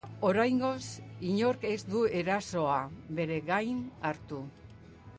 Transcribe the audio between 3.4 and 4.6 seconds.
gain hartu.